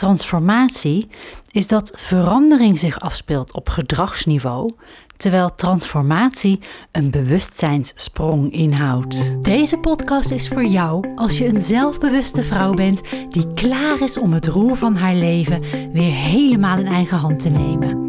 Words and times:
transformatie 0.00 1.06
is 1.50 1.66
dat 1.66 1.92
verandering 1.94 2.78
zich 2.78 3.00
afspeelt 3.00 3.52
op 3.52 3.68
gedragsniveau, 3.68 4.72
terwijl 5.16 5.54
transformatie 5.54 6.58
een 6.92 7.10
bewustzijnssprong 7.10 8.52
inhoudt. 8.52 9.42
Deze 9.42 9.76
podcast 9.76 10.30
is 10.30 10.48
voor 10.48 10.64
jou 10.64 11.14
als 11.14 11.38
je 11.38 11.46
een 11.46 11.60
zelfbewuste 11.60 12.42
vrouw 12.42 12.74
bent 12.74 13.00
die 13.28 13.52
klaar 13.54 14.02
is 14.02 14.18
om 14.18 14.32
het 14.32 14.46
roer 14.46 14.76
van 14.76 14.96
haar 14.96 15.14
leven 15.14 15.60
weer 15.92 16.12
helemaal 16.12 16.78
in 16.78 16.86
eigen 16.86 17.18
hand 17.18 17.38
te 17.38 17.48
nemen. 17.48 18.04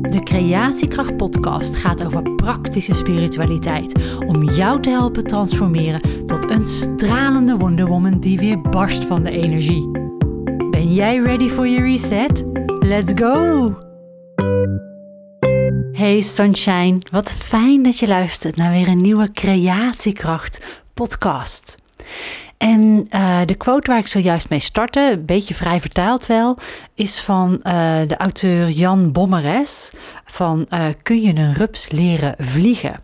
De 0.00 0.20
Creatiekracht 0.22 1.16
Podcast 1.16 1.76
gaat 1.76 2.04
over 2.04 2.34
praktische 2.34 2.94
spiritualiteit 2.94 3.92
om 4.26 4.44
jou 4.44 4.82
te 4.82 4.90
helpen 4.90 5.24
transformeren 5.24 6.26
tot 6.26 6.50
een 6.50 6.66
stralende 6.66 7.56
Wonder 7.56 7.86
Woman 7.86 8.18
die 8.18 8.38
weer 8.38 8.60
barst 8.60 9.04
van 9.04 9.22
de 9.22 9.30
energie. 9.30 10.07
Ben 10.78 10.94
jij 10.94 11.18
ready 11.18 11.48
for 11.48 11.66
your 11.66 11.88
reset? 11.88 12.44
Let's 12.78 13.12
go! 13.14 13.74
Hey 15.92 16.20
Sunshine, 16.20 16.98
wat 17.10 17.32
fijn 17.32 17.82
dat 17.82 17.98
je 17.98 18.08
luistert 18.08 18.56
naar 18.56 18.72
weer 18.72 18.88
een 18.88 19.00
nieuwe 19.00 19.32
Creatiekracht 19.32 20.80
podcast. 20.94 21.74
En 22.56 23.06
uh, 23.10 23.40
de 23.44 23.54
quote 23.54 23.90
waar 23.90 23.98
ik 23.98 24.06
zojuist 24.06 24.48
mee 24.48 24.60
startte, 24.60 25.10
een 25.12 25.24
beetje 25.24 25.54
vrij 25.54 25.80
vertaald 25.80 26.26
wel, 26.26 26.56
is 26.94 27.20
van 27.20 27.50
uh, 27.52 27.62
de 28.06 28.16
auteur 28.16 28.68
Jan 28.68 29.12
Bommeres 29.12 29.92
van 30.24 30.66
uh, 30.70 30.84
Kun 31.02 31.22
je 31.22 31.34
een 31.34 31.54
rups 31.54 31.90
leren 31.90 32.34
vliegen? 32.38 33.02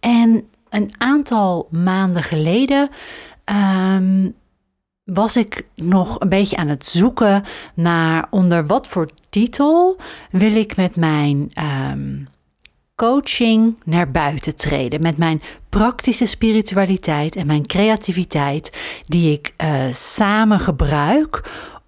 En 0.00 0.44
een 0.68 0.90
aantal 0.98 1.68
maanden 1.70 2.22
geleden 2.22 2.90
um, 3.44 4.34
was 5.04 5.36
ik 5.36 5.66
nog 5.74 6.20
een 6.20 6.28
beetje 6.28 6.56
aan 6.56 6.68
het 6.68 6.86
zoeken 6.86 7.44
naar 7.74 8.26
onder 8.30 8.66
wat 8.66 8.88
voor 8.88 9.08
titel 9.30 9.96
wil 10.30 10.56
ik 10.56 10.76
met 10.76 10.96
mijn 10.96 11.50
um, 11.92 12.28
coaching 12.94 13.74
naar 13.84 14.10
buiten 14.10 14.56
treden. 14.56 15.02
Met 15.02 15.16
mijn 15.16 15.42
praktische 15.68 16.26
spiritualiteit 16.26 17.36
en 17.36 17.46
mijn 17.46 17.66
creativiteit, 17.66 18.76
die 19.06 19.32
ik 19.32 19.54
uh, 19.58 19.84
samen 19.92 20.60
gebruik 20.60 21.42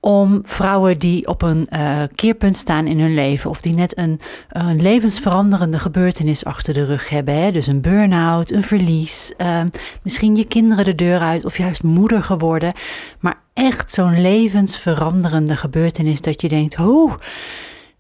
om 0.07 0.41
vrouwen 0.45 0.99
die 0.99 1.27
op 1.27 1.43
een 1.43 1.67
uh, 1.73 2.03
keerpunt 2.15 2.57
staan 2.57 2.87
in 2.87 3.01
hun 3.01 3.15
leven 3.15 3.51
of 3.51 3.61
die 3.61 3.75
net 3.75 3.99
een, 3.99 4.21
een 4.49 4.83
levensveranderende 4.83 5.79
gebeurtenis 5.79 6.45
achter 6.45 6.75
de 6.75 6.85
rug 6.85 7.09
hebben. 7.09 7.35
Hè? 7.35 7.53
Dus 7.53 7.67
een 7.67 7.81
burn-out, 7.81 8.51
een 8.51 8.63
verlies, 8.63 9.33
uh, 9.39 9.63
misschien 10.03 10.37
je 10.37 10.45
kinderen 10.45 10.85
de 10.85 10.95
deur 10.95 11.21
uit 11.21 11.45
of 11.45 11.59
juist 11.59 11.83
moeder 11.83 12.23
geworden. 12.23 12.73
Maar 13.21 13.39
echt 13.55 13.93
zo'n 13.93 14.21
levensveranderende 14.21 15.57
gebeurtenis 15.57 16.21
dat 16.21 16.41
je 16.41 16.49
denkt, 16.49 16.81
oh, 16.81 17.15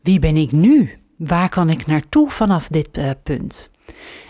wie 0.01 0.19
ben 0.19 0.37
ik 0.37 0.53
nu? 0.53 0.91
Waar 1.17 1.49
kan 1.49 1.71
ik 1.71 1.87
naartoe 1.87 2.31
vanaf 2.31 2.69
dit 2.69 2.99
uh, 2.99 3.11
punt? 3.23 3.71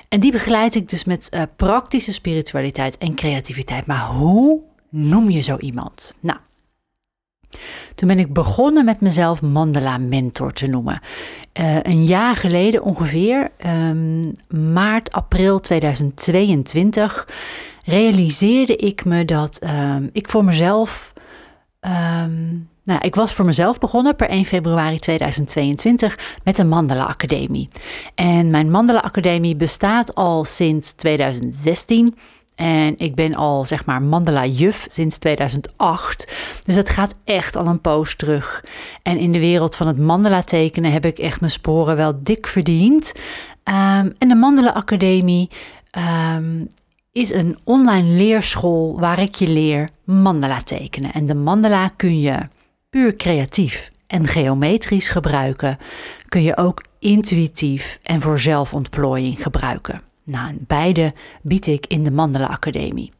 En 0.08 0.20
die 0.20 0.32
begeleid 0.32 0.74
ik 0.74 0.88
dus 0.88 1.04
met 1.04 1.30
uh, 1.34 1.42
praktische 1.56 2.12
spiritualiteit 2.12 2.98
en 2.98 3.14
creativiteit. 3.14 3.86
Maar 3.86 4.06
hoe 4.06 4.60
noem 4.90 5.30
je 5.30 5.40
zo 5.40 5.56
iemand? 5.56 6.14
Nou, 6.20 6.38
toen 7.94 8.08
ben 8.08 8.18
ik 8.18 8.32
begonnen 8.32 8.84
met 8.84 9.00
mezelf 9.00 9.42
Mandala 9.42 9.98
Mentor 9.98 10.52
te 10.52 10.66
noemen. 10.66 11.00
Uh, 11.60 11.76
een 11.82 12.04
jaar 12.04 12.36
geleden 12.36 12.82
ongeveer, 12.82 13.50
um, 13.66 14.32
maart, 14.72 15.12
april 15.12 15.60
2022, 15.60 17.28
realiseerde 17.84 18.76
ik 18.76 19.04
me 19.04 19.24
dat 19.24 19.60
um, 19.64 20.10
ik 20.12 20.28
voor 20.28 20.44
mezelf. 20.44 21.12
Um, 21.80 22.68
nou, 22.86 23.00
ik 23.00 23.14
was 23.14 23.32
voor 23.32 23.44
mezelf 23.44 23.78
begonnen 23.78 24.16
per 24.16 24.28
1 24.28 24.44
februari 24.44 24.98
2022 24.98 26.38
met 26.44 26.56
de 26.56 26.64
Mandala 26.64 27.04
Academie. 27.04 27.68
En 28.14 28.50
mijn 28.50 28.70
Mandala 28.70 29.00
Academie 29.00 29.56
bestaat 29.56 30.14
al 30.14 30.44
sinds 30.44 30.92
2016. 30.92 32.14
En 32.56 32.94
ik 32.98 33.14
ben 33.14 33.34
al 33.34 33.64
zeg 33.64 33.84
maar 33.84 34.02
mandala 34.02 34.46
juf 34.46 34.86
sinds 34.88 35.18
2008. 35.18 36.32
Dus 36.64 36.74
het 36.74 36.88
gaat 36.88 37.14
echt 37.24 37.56
al 37.56 37.66
een 37.66 37.80
poos 37.80 38.16
terug. 38.16 38.64
En 39.02 39.18
in 39.18 39.32
de 39.32 39.38
wereld 39.38 39.76
van 39.76 39.86
het 39.86 39.98
mandala 39.98 40.42
tekenen 40.42 40.92
heb 40.92 41.04
ik 41.04 41.18
echt 41.18 41.40
mijn 41.40 41.52
sporen 41.52 41.96
wel 41.96 42.22
dik 42.22 42.46
verdiend. 42.46 43.12
Um, 43.64 44.12
en 44.18 44.28
de 44.28 44.34
Mandala 44.34 44.72
Academie 44.72 45.48
um, 46.36 46.68
is 47.12 47.32
een 47.32 47.58
online 47.64 48.16
leerschool 48.16 49.00
waar 49.00 49.18
ik 49.18 49.34
je 49.34 49.48
leer 49.48 49.88
mandala 50.04 50.60
tekenen. 50.60 51.12
En 51.12 51.26
de 51.26 51.34
mandala 51.34 51.88
kun 51.88 52.20
je 52.20 52.38
puur 52.90 53.16
creatief 53.16 53.88
en 54.06 54.26
geometrisch 54.26 55.08
gebruiken. 55.08 55.78
Kun 56.28 56.42
je 56.42 56.56
ook 56.56 56.84
intuïtief 56.98 57.98
en 58.02 58.20
voor 58.20 58.38
zelfontplooiing 58.38 59.42
gebruiken. 59.42 60.00
Nou, 60.26 60.56
beide 60.60 61.12
bied 61.42 61.66
ik 61.66 61.86
in 61.86 62.04
de 62.04 62.10
Mandela 62.10 62.46
Academie. 62.46 63.12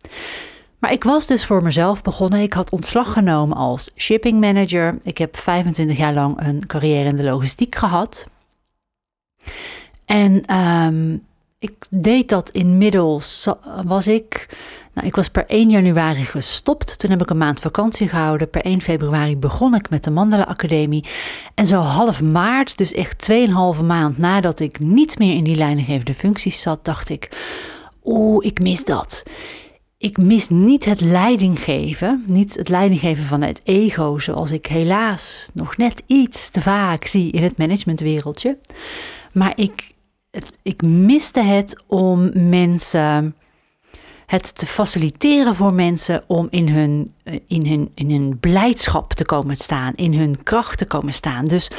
Maar 0.78 0.92
ik 0.92 1.04
was 1.04 1.26
dus 1.26 1.44
voor 1.44 1.62
mezelf 1.62 2.02
begonnen. 2.02 2.40
Ik 2.40 2.52
had 2.52 2.70
ontslag 2.70 3.12
genomen 3.12 3.56
als 3.56 3.90
shipping 3.96 4.40
manager. 4.40 4.98
Ik 5.02 5.18
heb 5.18 5.36
25 5.36 5.96
jaar 5.96 6.14
lang 6.14 6.40
een 6.40 6.66
carrière 6.66 7.08
in 7.08 7.16
de 7.16 7.24
logistiek 7.24 7.74
gehad. 7.74 8.26
En 10.04 10.56
um, 10.56 11.24
ik 11.58 11.86
deed 11.90 12.28
dat 12.28 12.50
inmiddels, 12.50 13.48
was 13.84 14.06
ik 14.06 14.56
nou, 14.96 15.08
ik 15.08 15.16
was 15.16 15.28
per 15.28 15.46
1 15.46 15.70
januari 15.70 16.24
gestopt. 16.24 16.98
Toen 16.98 17.10
heb 17.10 17.22
ik 17.22 17.30
een 17.30 17.38
maand 17.38 17.60
vakantie 17.60 18.08
gehouden. 18.08 18.50
Per 18.50 18.60
1 18.60 18.80
februari 18.80 19.36
begon 19.36 19.74
ik 19.74 19.90
met 19.90 20.04
de 20.04 20.10
Mandela 20.10 20.44
Academie. 20.44 21.04
En 21.54 21.66
zo 21.66 21.78
half 21.78 22.22
maart, 22.22 22.78
dus 22.78 22.92
echt 22.92 23.30
2,5 23.78 23.84
maand 23.84 24.18
nadat 24.18 24.60
ik 24.60 24.78
niet 24.78 25.18
meer 25.18 25.34
in 25.34 25.44
die 25.44 25.56
leidinggevende 25.56 26.14
functies 26.14 26.60
zat, 26.60 26.84
dacht 26.84 27.08
ik: 27.08 27.28
Oeh, 28.04 28.46
ik 28.46 28.60
mis 28.60 28.84
dat. 28.84 29.22
Ik 29.98 30.16
mis 30.16 30.48
niet 30.48 30.84
het 30.84 31.00
leidinggeven, 31.00 32.24
niet 32.26 32.56
het 32.56 32.68
leidinggeven 32.68 33.24
van 33.24 33.42
het 33.42 33.60
ego, 33.64 34.18
zoals 34.18 34.50
ik 34.50 34.66
helaas 34.66 35.48
nog 35.52 35.76
net 35.76 36.02
iets 36.06 36.48
te 36.48 36.60
vaak 36.60 37.04
zie 37.04 37.32
in 37.32 37.42
het 37.42 37.58
managementwereldje. 37.58 38.58
Maar 39.32 39.52
ik, 39.56 39.94
ik 40.62 40.82
miste 40.82 41.40
het 41.40 41.82
om 41.86 42.30
mensen 42.48 43.34
het 44.26 44.58
te 44.58 44.66
faciliteren 44.66 45.54
voor 45.54 45.72
mensen 45.72 46.24
om 46.26 46.46
in 46.50 46.68
hun, 46.68 47.12
eh, 47.24 47.34
in, 47.46 47.66
hun, 47.66 47.90
in 47.94 48.10
hun 48.10 48.38
blijdschap 48.40 49.12
te 49.12 49.24
komen 49.24 49.56
staan, 49.56 49.92
in 49.94 50.14
hun 50.14 50.42
kracht 50.42 50.78
te 50.78 50.86
komen 50.86 51.12
staan. 51.12 51.44
Dus 51.44 51.70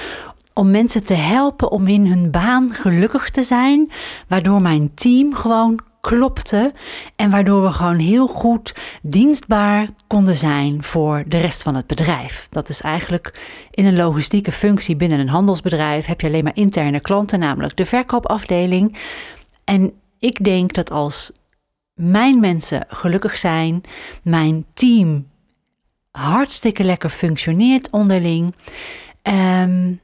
om 0.53 0.71
mensen 0.71 1.03
te 1.03 1.13
helpen 1.13 1.71
om 1.71 1.87
in 1.87 2.07
hun 2.07 2.31
baan 2.31 2.73
gelukkig 2.73 3.29
te 3.29 3.43
zijn, 3.43 3.91
waardoor 4.27 4.61
mijn 4.61 4.91
team 4.93 5.33
gewoon 5.35 5.79
klopte 6.01 6.73
en 7.15 7.29
waardoor 7.29 7.63
we 7.63 7.71
gewoon 7.71 7.97
heel 7.97 8.27
goed 8.27 8.75
dienstbaar 9.01 9.87
konden 10.07 10.35
zijn 10.35 10.83
voor 10.83 11.23
de 11.27 11.37
rest 11.37 11.63
van 11.63 11.75
het 11.75 11.87
bedrijf. 11.87 12.47
Dat 12.49 12.69
is 12.69 12.81
eigenlijk 12.81 13.39
in 13.71 13.85
een 13.85 13.95
logistieke 13.95 14.51
functie 14.51 14.95
binnen 14.95 15.19
een 15.19 15.29
handelsbedrijf 15.29 16.05
heb 16.05 16.21
je 16.21 16.27
alleen 16.27 16.43
maar 16.43 16.55
interne 16.55 16.99
klanten, 16.99 17.39
namelijk 17.39 17.77
de 17.77 17.85
verkoopafdeling. 17.85 18.97
En 19.63 19.93
ik 20.19 20.43
denk 20.43 20.73
dat 20.73 20.91
als 20.91 21.31
mijn 21.97 22.39
mensen 22.39 22.85
gelukkig 22.87 23.37
zijn, 23.37 23.81
mijn 24.23 24.65
team 24.73 25.27
hartstikke 26.11 26.83
lekker 26.83 27.09
functioneert 27.09 27.89
onderling, 27.89 28.55
um, 29.23 29.99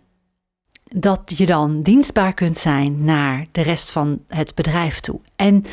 dat 0.84 1.34
je 1.36 1.46
dan 1.46 1.82
dienstbaar 1.82 2.34
kunt 2.34 2.58
zijn 2.58 3.04
naar 3.04 3.48
de 3.52 3.62
rest 3.62 3.92
van 3.92 4.24
het 4.28 4.56
bedrijf 4.56 5.00
toe. 5.00 5.20
En 5.36 5.66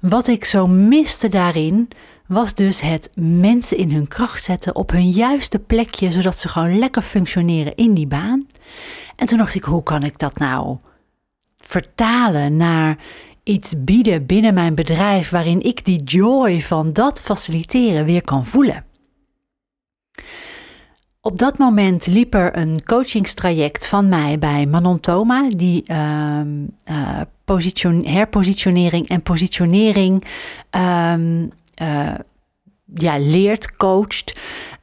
wat 0.00 0.26
ik 0.26 0.44
zo 0.44 0.66
miste 0.66 1.28
daarin, 1.28 1.88
was 2.26 2.54
dus 2.54 2.80
het 2.80 3.10
mensen 3.14 3.76
in 3.76 3.92
hun 3.92 4.08
kracht 4.08 4.42
zetten 4.42 4.74
op 4.76 4.90
hun 4.90 5.10
juiste 5.10 5.58
plekje, 5.58 6.10
zodat 6.10 6.38
ze 6.38 6.48
gewoon 6.48 6.78
lekker 6.78 7.02
functioneren 7.02 7.74
in 7.74 7.94
die 7.94 8.06
baan. 8.06 8.46
En 9.16 9.26
toen 9.26 9.38
dacht 9.38 9.54
ik, 9.54 9.64
hoe 9.64 9.82
kan 9.82 10.02
ik 10.02 10.18
dat 10.18 10.38
nou 10.38 10.78
vertalen 11.56 12.56
naar 12.56 12.98
iets 13.50 13.84
bieden 13.84 14.26
binnen 14.26 14.54
mijn 14.54 14.74
bedrijf 14.74 15.30
waarin 15.30 15.62
ik 15.62 15.84
die 15.84 16.02
joy 16.02 16.60
van 16.60 16.92
dat 16.92 17.20
faciliteren 17.20 18.04
weer 18.04 18.22
kan 18.22 18.46
voelen. 18.46 18.84
Op 21.20 21.38
dat 21.38 21.58
moment 21.58 22.06
liep 22.06 22.34
er 22.34 22.56
een 22.56 22.84
coachingstraject 22.84 23.86
van 23.86 24.08
mij 24.08 24.38
bij 24.38 24.66
Manon 24.66 25.00
Thoma, 25.00 25.48
die 25.48 25.84
uh, 25.90 26.40
position, 27.44 28.06
herpositionering 28.06 29.08
en 29.08 29.22
positionering 29.22 30.24
um, 30.70 31.50
uh, 31.82 32.14
ja, 32.94 33.18
leert, 33.18 33.76
coacht. 33.76 34.40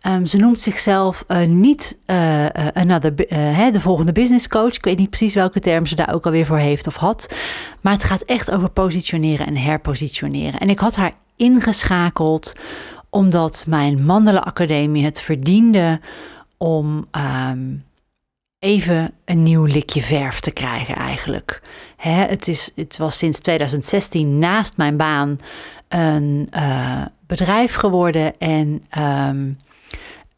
Um, 0.08 0.26
ze 0.26 0.38
noemt 0.38 0.62
zichzelf 0.62 1.24
uh, 1.28 1.46
niet 1.46 1.98
uh, 2.06 2.46
another, 2.74 3.16
de 3.16 3.80
volgende 3.80 4.12
business 4.12 4.48
coach. 4.48 4.76
Ik 4.76 4.84
weet 4.84 4.98
niet 4.98 5.10
precies 5.10 5.34
welke 5.34 5.60
term 5.60 5.86
ze 5.86 5.96
daar 5.96 6.14
ook 6.14 6.26
alweer 6.26 6.46
voor 6.46 6.58
heeft 6.58 6.88
of 6.88 6.96
had. 6.96 7.36
Maar 7.82 7.94
het 7.94 8.04
gaat 8.04 8.22
echt 8.22 8.52
over 8.52 8.70
positioneren 8.70 9.48
en 9.48 9.58
herpositioneren. 9.58 10.60
En 10.60 10.70
ik 10.70 10.80
had 10.80 10.96
haar 10.96 11.14
ingeschakeld 11.36 12.54
omdat 13.10 13.66
mijn 13.68 14.06
Mandela 14.06 14.40
Academie 14.40 15.04
het 15.04 15.22
verdiende 15.22 16.00
om 16.58 17.08
ehm, 17.12 17.76
even 18.60 19.14
een 19.26 19.44
nieuw 19.44 19.66
likje 19.66 20.02
verf 20.02 20.40
te 20.40 20.52
krijgen 20.52 20.96
eigenlijk. 20.96 21.62
Het, 21.98 22.48
is, 22.48 22.72
het 22.76 22.98
was 22.98 23.18
sinds 23.18 23.40
2016 23.40 24.40
naast 24.40 24.78
mijn 24.78 24.98
baan 24.98 25.38
een 25.88 26.50
bedrijf 27.28 27.74
geworden 27.74 28.38
en 28.38 28.84
um, 29.00 29.58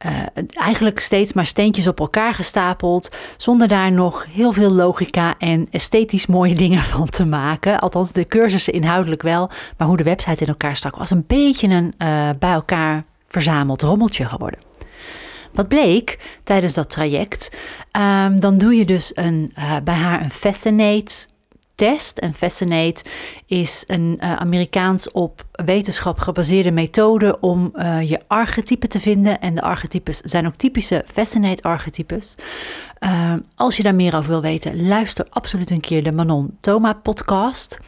uh, 0.06 0.12
eigenlijk 0.54 1.00
steeds 1.00 1.34
maar 1.34 1.46
steentjes 1.46 1.88
op 1.88 2.00
elkaar 2.00 2.34
gestapeld, 2.34 3.12
zonder 3.38 3.68
daar 3.68 3.92
nog 3.92 4.26
heel 4.30 4.52
veel 4.52 4.72
logica 4.72 5.36
en 5.38 5.68
esthetisch 5.72 6.26
mooie 6.26 6.56
dingen 6.56 6.80
van 6.80 7.10
te 7.10 7.26
maken. 7.26 7.80
Althans, 7.80 8.12
de 8.12 8.26
cursussen 8.26 8.74
inhoudelijk 8.74 9.22
wel, 9.22 9.50
maar 9.78 9.88
hoe 9.88 9.98
de 9.98 10.04
website 10.04 10.44
in 10.44 10.48
elkaar 10.48 10.76
stak 10.76 10.96
was 10.96 11.10
een 11.10 11.24
beetje 11.28 11.68
een 11.68 11.94
uh, 11.98 12.30
bij 12.40 12.52
elkaar 12.52 13.04
verzameld 13.28 13.82
rommeltje 13.82 14.26
geworden. 14.26 14.60
Wat 15.54 15.68
bleek 15.68 16.40
tijdens 16.44 16.74
dat 16.74 16.90
traject? 16.90 17.58
Um, 17.98 18.40
dan 18.40 18.58
doe 18.58 18.76
je 18.76 18.86
dus 18.86 19.12
een, 19.16 19.52
uh, 19.58 19.76
bij 19.84 19.96
haar 19.96 20.22
een 20.22 20.32
Fascinate 20.32 21.28
test. 21.80 22.18
En 22.18 22.34
Fascinate 22.34 23.04
is 23.46 23.84
een 23.88 24.20
uh, 24.24 24.36
Amerikaans 24.36 25.12
op 25.12 25.46
wetenschap 25.52 26.20
gebaseerde 26.20 26.72
methode 26.72 27.40
om 27.40 27.72
uh, 27.76 28.10
je 28.10 28.20
archetype 28.28 28.88
te 28.88 29.00
vinden. 29.00 29.42
En 29.42 29.56
de 29.56 29.62
archetypes 29.62 30.18
zijn 30.18 30.48
ook 30.48 30.56
typische 30.56 31.04
Fascinate-archetypes. 31.14 32.36
Uh, 33.00 33.34
als 33.56 33.78
je 33.78 33.84
daar 33.84 33.96
meer 33.96 34.16
over 34.16 34.30
wil 34.30 34.42
weten, 34.42 34.88
luister 34.88 35.26
absoluut 35.30 35.70
een 35.70 35.80
keer 35.80 36.04
de 36.04 36.12
Manon 36.12 36.58
Thoma 36.62 36.94
podcast. 36.94 37.80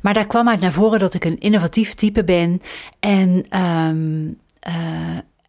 Maar 0.00 0.14
daar 0.14 0.26
kwam 0.26 0.48
uit 0.48 0.60
naar 0.60 0.72
voren 0.72 0.98
dat 0.98 1.14
ik 1.14 1.24
een 1.24 1.40
innovatief 1.40 1.94
type 1.94 2.24
ben 2.24 2.62
en 3.00 3.60
um, 3.60 4.40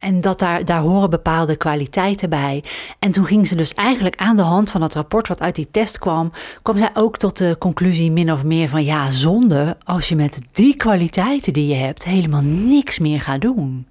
en 0.04 0.22
dat 0.22 0.40
daar, 0.40 0.66
daar 0.66 0.80
horen 0.80 1.10
bepaalde 1.10 1.56
kwaliteiten 1.56 2.30
bij. 2.30 2.64
En 3.00 3.12
toen 3.12 3.26
ging 3.26 3.48
ze 3.48 3.56
dus 3.56 3.74
eigenlijk 3.74 4.16
aan 4.16 4.36
de 4.36 4.42
hand 4.42 4.70
van 4.70 4.82
het 4.82 4.94
rapport 4.94 5.28
wat 5.28 5.42
uit 5.42 5.56
die 5.56 5.72
test 5.72 6.00
kwam, 6.00 6.32
kwam 6.62 6.78
zij 6.78 6.90
ook 6.94 7.18
tot 7.18 7.38
de 7.38 7.56
conclusie 7.60 8.12
min 8.12 8.32
of 8.32 8.44
meer 8.44 8.70
van 8.70 8.84
ja, 8.84 9.10
zonde 9.10 9.78
als 9.84 10.10
je 10.10 10.16
met 10.16 10.38
die 10.52 10.76
kwaliteiten 10.76 11.54
die 11.54 11.68
je 11.68 11.76
hebt 11.76 12.04
helemaal 12.04 12.42
niks 12.42 13.00
meer 13.00 13.22
gaat 13.22 13.42
doen. 13.42 13.88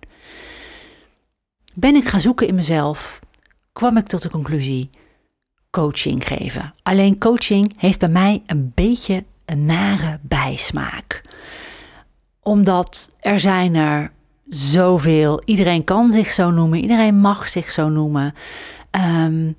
Ben 1.74 1.94
ik 1.94 2.08
gaan 2.08 2.20
zoeken 2.20 2.46
in 2.46 2.54
mezelf, 2.54 3.20
kwam 3.72 3.96
ik 3.96 4.06
tot 4.06 4.22
de 4.22 4.30
conclusie 4.30 4.90
coaching 5.70 6.26
geven. 6.26 6.74
Alleen 6.82 7.18
coaching 7.18 7.72
heeft 7.76 7.98
bij 7.98 8.08
mij 8.08 8.42
een 8.46 8.72
beetje 8.74 9.24
een 9.44 9.64
nare 9.64 10.18
bijsmaak. 10.22 11.20
Omdat 12.40 13.12
er 13.20 13.40
zijn 13.40 13.74
er 13.74 14.12
zoveel. 14.54 15.42
Iedereen 15.44 15.84
kan 15.84 16.12
zich 16.12 16.30
zo 16.30 16.50
noemen, 16.50 16.78
iedereen 16.78 17.16
mag 17.16 17.48
zich 17.48 17.70
zo 17.70 17.88
noemen. 17.88 18.34
Um, 19.24 19.54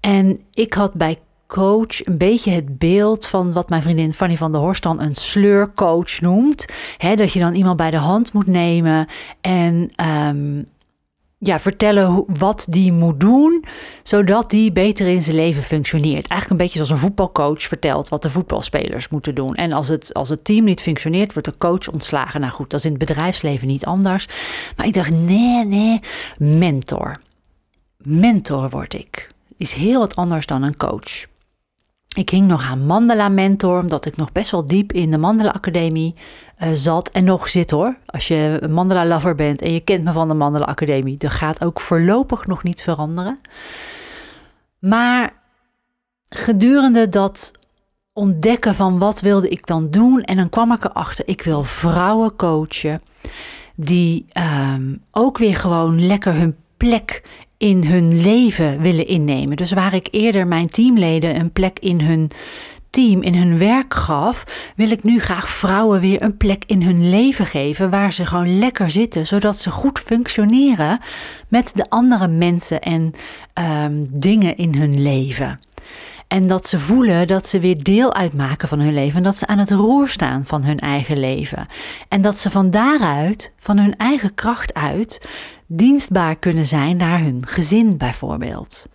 en 0.00 0.40
ik 0.54 0.72
had 0.72 0.94
bij 0.94 1.18
coach 1.46 2.06
een 2.06 2.18
beetje 2.18 2.50
het 2.50 2.78
beeld 2.78 3.26
van 3.26 3.52
wat 3.52 3.68
mijn 3.68 3.82
vriendin 3.82 4.14
Fanny 4.14 4.36
van 4.36 4.52
der 4.52 4.60
Horst 4.60 4.82
dan 4.82 5.00
een 5.00 5.14
sleurcoach 5.14 6.20
noemt. 6.20 6.64
Dat 6.98 7.32
je 7.32 7.40
dan 7.40 7.54
iemand 7.54 7.76
bij 7.76 7.90
de 7.90 7.96
hand 7.96 8.32
moet 8.32 8.46
nemen 8.46 9.06
en 9.40 9.90
um, 10.28 10.66
ja, 11.38 11.58
vertellen 11.58 12.24
wat 12.38 12.66
die 12.68 12.92
moet 12.92 13.20
doen, 13.20 13.64
zodat 14.02 14.50
die 14.50 14.72
beter 14.72 15.06
in 15.06 15.22
zijn 15.22 15.36
leven 15.36 15.62
functioneert. 15.62 16.26
Eigenlijk 16.26 16.50
een 16.50 16.56
beetje 16.56 16.72
zoals 16.72 16.90
een 16.90 16.98
voetbalcoach 16.98 17.62
vertelt 17.62 18.08
wat 18.08 18.22
de 18.22 18.30
voetbalspelers 18.30 19.08
moeten 19.08 19.34
doen. 19.34 19.54
En 19.54 19.72
als 19.72 19.88
het, 19.88 20.14
als 20.14 20.28
het 20.28 20.44
team 20.44 20.64
niet 20.64 20.82
functioneert, 20.82 21.32
wordt 21.32 21.48
de 21.48 21.58
coach 21.58 21.88
ontslagen. 21.88 22.40
Nou 22.40 22.52
goed, 22.52 22.70
dat 22.70 22.78
is 22.78 22.86
in 22.86 22.90
het 22.98 23.06
bedrijfsleven 23.06 23.66
niet 23.66 23.84
anders. 23.84 24.28
Maar 24.76 24.86
ik 24.86 24.94
dacht, 24.94 25.10
nee, 25.10 25.64
nee, 25.64 26.00
mentor. 26.38 27.20
Mentor 27.96 28.70
word 28.70 28.94
ik. 28.94 29.28
Is 29.56 29.72
heel 29.72 29.98
wat 29.98 30.16
anders 30.16 30.46
dan 30.46 30.62
een 30.62 30.76
coach. 30.76 31.26
Ik 32.16 32.30
hing 32.30 32.46
nog 32.46 32.62
aan 32.62 32.86
Mandela 32.86 33.28
Mentor, 33.28 33.80
omdat 33.80 34.06
ik 34.06 34.16
nog 34.16 34.32
best 34.32 34.50
wel 34.50 34.66
diep 34.66 34.92
in 34.92 35.10
de 35.10 35.18
Mandela 35.18 35.50
Academie 35.50 36.14
uh, 36.62 36.68
zat 36.72 37.08
en 37.10 37.24
nog 37.24 37.48
zit 37.48 37.70
hoor. 37.70 37.96
Als 38.06 38.28
je 38.28 38.58
een 38.60 38.72
Mandela 38.72 39.06
lover 39.06 39.34
bent 39.34 39.62
en 39.62 39.72
je 39.72 39.80
kent 39.80 40.04
me 40.04 40.12
van 40.12 40.28
de 40.28 40.34
Mandela 40.34 40.64
Academie, 40.64 41.16
dat 41.16 41.30
gaat 41.30 41.64
ook 41.64 41.80
voorlopig 41.80 42.46
nog 42.46 42.62
niet 42.62 42.82
veranderen. 42.82 43.40
Maar 44.78 45.32
gedurende 46.28 47.08
dat 47.08 47.52
ontdekken 48.12 48.74
van 48.74 48.98
wat 48.98 49.20
wilde 49.20 49.48
ik 49.48 49.66
dan 49.66 49.90
doen 49.90 50.22
en 50.22 50.36
dan 50.36 50.48
kwam 50.48 50.72
ik 50.72 50.84
erachter, 50.84 51.28
ik 51.28 51.42
wil 51.42 51.64
vrouwen 51.64 52.36
coachen 52.36 53.02
die 53.74 54.24
um, 54.72 55.02
ook 55.10 55.38
weer 55.38 55.56
gewoon 55.56 56.06
lekker 56.06 56.34
hun 56.34 56.56
plek 56.76 57.22
in 57.58 57.84
hun 57.84 58.20
leven 58.22 58.80
willen 58.80 59.06
innemen. 59.06 59.56
Dus 59.56 59.72
waar 59.72 59.94
ik 59.94 60.08
eerder 60.10 60.46
mijn 60.46 60.68
teamleden 60.68 61.40
een 61.40 61.52
plek 61.52 61.78
in 61.78 62.00
hun 62.00 62.30
team, 62.90 63.22
in 63.22 63.34
hun 63.34 63.58
werk 63.58 63.94
gaf, 63.94 64.44
wil 64.76 64.90
ik 64.90 65.02
nu 65.02 65.20
graag 65.20 65.48
vrouwen 65.48 66.00
weer 66.00 66.22
een 66.22 66.36
plek 66.36 66.62
in 66.66 66.82
hun 66.82 67.10
leven 67.10 67.46
geven 67.46 67.90
waar 67.90 68.12
ze 68.12 68.26
gewoon 68.26 68.58
lekker 68.58 68.90
zitten, 68.90 69.26
zodat 69.26 69.58
ze 69.58 69.70
goed 69.70 69.98
functioneren 69.98 71.00
met 71.48 71.72
de 71.74 71.84
andere 71.88 72.28
mensen 72.28 72.80
en 72.80 73.12
um, 73.84 74.08
dingen 74.10 74.56
in 74.56 74.74
hun 74.74 75.02
leven. 75.02 75.60
En 76.28 76.46
dat 76.46 76.68
ze 76.68 76.78
voelen 76.78 77.26
dat 77.26 77.48
ze 77.48 77.60
weer 77.60 77.82
deel 77.82 78.14
uitmaken 78.14 78.68
van 78.68 78.80
hun 78.80 78.94
leven. 78.94 79.16
En 79.16 79.22
dat 79.22 79.36
ze 79.36 79.46
aan 79.46 79.58
het 79.58 79.70
roer 79.70 80.08
staan 80.08 80.44
van 80.44 80.64
hun 80.64 80.78
eigen 80.78 81.18
leven. 81.18 81.66
En 82.08 82.22
dat 82.22 82.36
ze 82.36 82.50
van 82.50 82.70
daaruit, 82.70 83.52
van 83.58 83.78
hun 83.78 83.96
eigen 83.96 84.34
kracht 84.34 84.74
uit, 84.74 85.28
dienstbaar 85.66 86.36
kunnen 86.36 86.66
zijn 86.66 86.96
naar 86.96 87.20
hun 87.20 87.46
gezin 87.46 87.96
bijvoorbeeld. 87.96 88.86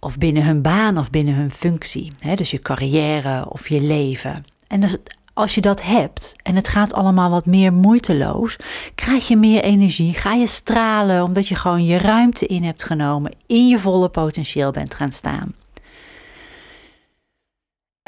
Of 0.00 0.18
binnen 0.18 0.44
hun 0.44 0.62
baan 0.62 0.98
of 0.98 1.10
binnen 1.10 1.34
hun 1.34 1.50
functie. 1.50 2.12
dus 2.34 2.50
je 2.50 2.58
carrière 2.58 3.50
of 3.50 3.68
je 3.68 3.80
leven. 3.80 4.44
En 4.66 4.80
dus 4.80 4.96
als 5.32 5.54
je 5.54 5.60
dat 5.60 5.82
hebt 5.82 6.34
en 6.42 6.56
het 6.56 6.68
gaat 6.68 6.92
allemaal 6.92 7.30
wat 7.30 7.46
meer 7.46 7.72
moeiteloos, 7.72 8.56
krijg 8.94 9.28
je 9.28 9.36
meer 9.36 9.62
energie, 9.62 10.14
ga 10.14 10.32
je 10.32 10.46
stralen 10.46 11.24
omdat 11.24 11.48
je 11.48 11.54
gewoon 11.54 11.84
je 11.84 11.98
ruimte 11.98 12.46
in 12.46 12.64
hebt 12.64 12.84
genomen, 12.84 13.34
in 13.46 13.68
je 13.68 13.78
volle 13.78 14.08
potentieel 14.08 14.70
bent 14.70 14.94
gaan 14.94 15.12
staan. 15.12 15.54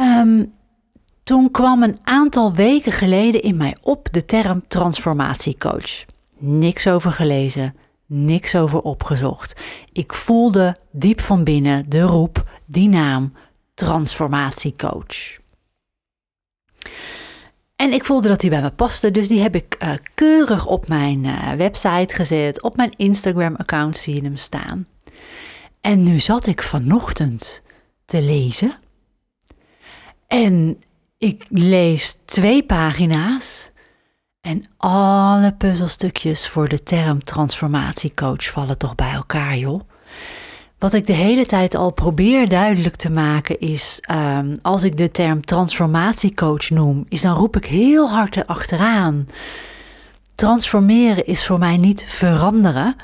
Um, 0.00 0.52
toen 1.22 1.50
kwam 1.50 1.82
een 1.82 1.98
aantal 2.02 2.54
weken 2.54 2.92
geleden 2.92 3.42
in 3.42 3.56
mij 3.56 3.76
op 3.82 4.08
de 4.12 4.24
term 4.24 4.62
transformatiecoach. 4.68 6.04
Niks 6.38 6.86
over 6.86 7.12
gelezen, 7.12 7.76
niks 8.06 8.54
over 8.54 8.80
opgezocht. 8.80 9.60
Ik 9.92 10.12
voelde 10.12 10.76
diep 10.90 11.20
van 11.20 11.44
binnen 11.44 11.90
de 11.90 12.00
roep, 12.00 12.48
die 12.66 12.88
naam, 12.88 13.32
transformatiecoach. 13.74 15.38
En 17.76 17.92
ik 17.92 18.04
voelde 18.04 18.28
dat 18.28 18.40
die 18.40 18.50
bij 18.50 18.62
me 18.62 18.70
paste, 18.70 19.10
dus 19.10 19.28
die 19.28 19.40
heb 19.40 19.54
ik 19.54 19.76
uh, 19.82 19.92
keurig 20.14 20.66
op 20.66 20.88
mijn 20.88 21.24
uh, 21.24 21.52
website 21.52 22.14
gezet. 22.14 22.62
Op 22.62 22.76
mijn 22.76 22.92
Instagram-account 22.96 23.96
zie 23.98 24.14
je 24.14 24.22
hem 24.22 24.36
staan. 24.36 24.86
En 25.80 26.02
nu 26.02 26.20
zat 26.20 26.46
ik 26.46 26.62
vanochtend 26.62 27.62
te 28.04 28.22
lezen 28.22 28.78
en 30.26 30.78
ik 31.18 31.46
lees 31.48 32.16
twee 32.24 32.62
pagina's 32.62 33.70
en 34.40 34.64
alle 34.76 35.54
puzzelstukjes 35.54 36.48
voor 36.48 36.68
de 36.68 36.80
term 36.80 37.24
transformatiecoach 37.24 38.44
vallen 38.44 38.78
toch 38.78 38.94
bij 38.94 39.12
elkaar, 39.12 39.56
joh. 39.56 39.80
Wat 40.78 40.92
ik 40.92 41.06
de 41.06 41.12
hele 41.12 41.46
tijd 41.46 41.74
al 41.74 41.92
probeer 41.92 42.48
duidelijk 42.48 42.96
te 42.96 43.10
maken 43.10 43.58
is, 43.58 43.98
um, 44.10 44.58
als 44.62 44.82
ik 44.82 44.96
de 44.96 45.10
term 45.10 45.44
transformatiecoach 45.44 46.70
noem, 46.70 47.04
is 47.08 47.20
dan 47.20 47.36
roep 47.36 47.56
ik 47.56 47.64
heel 47.64 48.10
hard 48.10 48.36
erachteraan. 48.36 49.28
Transformeren 50.34 51.26
is 51.26 51.46
voor 51.46 51.58
mij 51.58 51.76
niet 51.76 52.04
veranderen, 52.08 52.96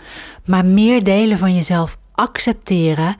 maar 0.45 0.65
meer 0.65 1.05
delen 1.05 1.39
van 1.39 1.55
jezelf 1.55 1.99
accepteren, 2.15 3.17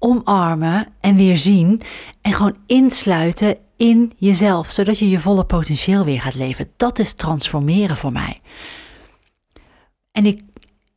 omarmen 0.00 0.86
en 1.00 1.16
weer 1.16 1.38
zien 1.38 1.82
en 2.22 2.32
gewoon 2.32 2.56
insluiten 2.66 3.56
in 3.76 4.12
jezelf, 4.16 4.70
zodat 4.70 4.98
je 4.98 5.08
je 5.10 5.20
volle 5.20 5.44
potentieel 5.44 6.04
weer 6.04 6.20
gaat 6.20 6.34
leven. 6.34 6.70
Dat 6.76 6.98
is 6.98 7.12
transformeren 7.12 7.96
voor 7.96 8.12
mij. 8.12 8.40
En 10.12 10.26
ik, 10.26 10.42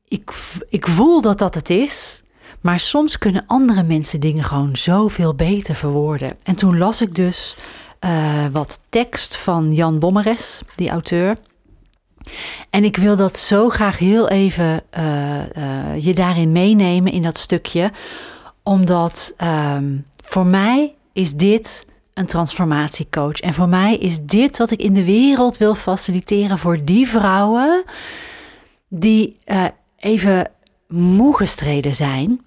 ik, 0.07 0.31
ik 0.69 0.87
voel 0.87 1.21
dat 1.21 1.39
dat 1.39 1.55
het 1.55 1.69
is, 1.69 2.21
maar 2.61 2.79
soms 2.79 3.17
kunnen 3.17 3.43
andere 3.47 3.83
mensen 3.83 4.19
dingen 4.19 4.43
gewoon 4.43 4.75
zoveel 4.75 5.35
beter 5.35 5.75
verwoorden. 5.75 6.37
En 6.43 6.55
toen 6.55 6.77
las 6.77 7.01
ik 7.01 7.15
dus 7.15 7.55
uh, 8.05 8.45
wat 8.51 8.81
tekst 8.89 9.37
van 9.37 9.73
Jan 9.73 9.99
Bommeres, 9.99 10.61
die 10.75 10.89
auteur. 10.89 11.37
En 12.69 12.83
ik 12.83 12.97
wil 12.97 13.15
dat 13.15 13.37
zo 13.37 13.69
graag 13.69 13.97
heel 13.97 14.29
even 14.29 14.83
uh, 14.97 15.35
uh, 15.57 16.03
je 16.03 16.13
daarin 16.13 16.51
meenemen 16.51 17.11
in 17.11 17.21
dat 17.21 17.37
stukje, 17.37 17.91
omdat 18.63 19.33
um, 19.43 20.05
voor 20.17 20.45
mij 20.45 20.93
is 21.13 21.33
dit 21.33 21.85
een 22.13 22.25
transformatiecoach. 22.25 23.39
En 23.39 23.53
voor 23.53 23.67
mij 23.67 23.95
is 23.95 24.19
dit 24.21 24.57
wat 24.57 24.71
ik 24.71 24.81
in 24.81 24.93
de 24.93 25.03
wereld 25.03 25.57
wil 25.57 25.75
faciliteren 25.75 26.57
voor 26.57 26.83
die 26.83 27.07
vrouwen 27.07 27.83
die 28.87 29.37
uh, 29.45 29.65
even 29.97 30.51
moe 30.87 31.35
gestreden 31.35 31.95
zijn 31.95 32.41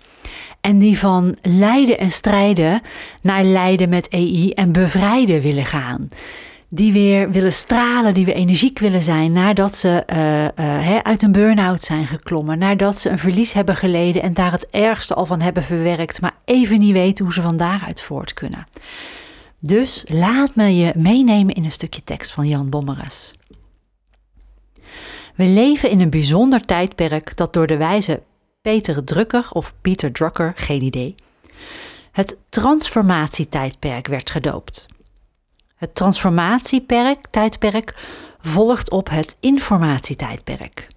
en 0.60 0.78
die 0.78 0.98
van 0.98 1.36
lijden 1.42 1.98
en 1.98 2.10
strijden 2.10 2.82
naar 3.22 3.44
lijden 3.44 3.88
met 3.88 4.08
EI 4.08 4.50
en 4.50 4.72
bevrijden 4.72 5.40
willen 5.40 5.66
gaan. 5.66 6.08
Die 6.76 6.92
weer 6.92 7.30
willen 7.30 7.52
stralen, 7.52 8.14
die 8.14 8.24
weer 8.24 8.34
energiek 8.34 8.78
willen 8.78 9.02
zijn 9.02 9.32
nadat 9.32 9.76
ze 9.76 10.02
uh, 10.06 10.98
uit 10.98 11.22
een 11.22 11.32
burn-out 11.32 11.82
zijn 11.82 12.06
geklommen. 12.06 12.58
Nadat 12.58 12.98
ze 12.98 13.10
een 13.10 13.18
verlies 13.18 13.52
hebben 13.52 13.76
geleden 13.76 14.22
en 14.22 14.34
daar 14.34 14.52
het 14.52 14.66
ergste 14.70 15.14
al 15.14 15.26
van 15.26 15.40
hebben 15.40 15.62
verwerkt, 15.62 16.20
maar 16.20 16.34
even 16.44 16.78
niet 16.78 16.92
weten 16.92 17.24
hoe 17.24 17.34
ze 17.34 17.42
van 17.42 17.56
daaruit 17.56 18.02
voort 18.02 18.34
kunnen. 18.34 18.66
Dus 19.60 20.04
laat 20.08 20.54
me 20.54 20.76
je 20.76 20.92
meenemen 20.96 21.54
in 21.54 21.64
een 21.64 21.70
stukje 21.70 22.04
tekst 22.04 22.32
van 22.32 22.48
Jan 22.48 22.70
Bommeres. 22.70 23.34
We 25.34 25.44
leven 25.44 25.90
in 25.90 26.00
een 26.00 26.10
bijzonder 26.10 26.64
tijdperk 26.64 27.36
dat 27.36 27.52
door 27.52 27.66
de 27.66 27.76
wijze 27.76 28.22
Peter 28.62 29.04
Drucker 29.04 29.48
of 29.52 29.74
Pieter 29.80 30.12
Drucker, 30.12 30.52
geen 30.56 30.82
idee, 30.82 31.14
het 32.12 32.38
transformatietijdperk 32.48 34.06
werd 34.06 34.30
gedoopt. 34.30 34.86
Het 35.76 35.94
transformatietijdperk 35.94 37.94
volgt 38.40 38.90
op 38.90 39.08
het 39.08 39.36
informatietijdperk. 39.40 40.88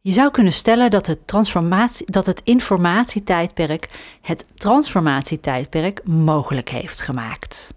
Je 0.00 0.12
zou 0.12 0.30
kunnen 0.30 0.52
stellen 0.52 0.90
dat 0.90 1.06
het, 1.06 1.26
transformatie, 1.26 2.10
dat 2.10 2.26
het 2.26 2.40
informatietijdperk 2.44 3.88
het 4.20 4.46
transformatietijdperk 4.54 6.00
mogelijk 6.04 6.68
heeft 6.68 7.02
gemaakt. 7.02 7.74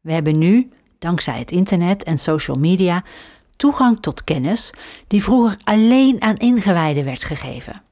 We 0.00 0.12
hebben 0.12 0.38
nu, 0.38 0.70
dankzij 0.98 1.38
het 1.38 1.50
internet 1.50 2.02
en 2.02 2.18
social 2.18 2.58
media, 2.58 3.02
toegang 3.56 4.00
tot 4.00 4.24
kennis 4.24 4.70
die 5.06 5.22
vroeger 5.22 5.58
alleen 5.64 6.22
aan 6.22 6.36
ingewijden 6.36 7.04
werd 7.04 7.24
gegeven. 7.24 7.82